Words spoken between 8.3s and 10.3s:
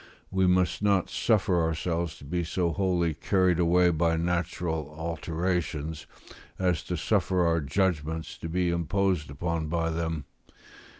to be imposed upon by them.